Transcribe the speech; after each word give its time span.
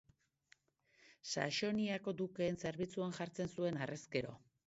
Saxoniako 1.33 2.15
dukeen 2.23 2.59
zerbitzuan 2.65 3.13
jardun 3.21 3.55
zuen 3.59 3.81
harrezkero. 3.83 4.35